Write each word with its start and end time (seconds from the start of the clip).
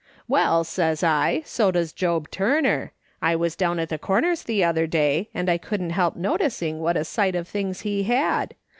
'Well,' 0.27 0.63
says 0.63 1.03
I,' 1.03 1.43
so 1.45 1.69
does 1.69 1.93
Job 1.93 2.31
Turner. 2.31 2.91
I 3.21 3.35
was 3.35 3.55
down 3.55 3.77
at 3.77 3.89
the 3.89 3.99
Corners 3.99 4.41
the 4.41 4.63
other 4.63 4.87
day, 4.87 5.29
and 5.31 5.47
I 5.47 5.59
couldn't 5.59 5.91
help 5.91 6.15
noticing 6.15 6.79
what 6.79 6.97
a 6.97 7.03
sight 7.05 7.35
of 7.35 7.47
things 7.47 7.81
he 7.81 8.01
had 8.01 8.55